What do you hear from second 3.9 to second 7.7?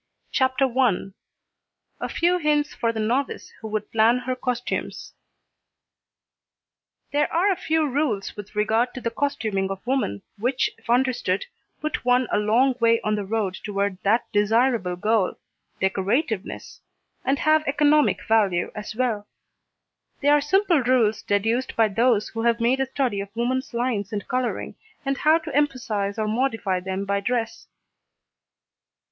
PLAN HER COSTUMES There are a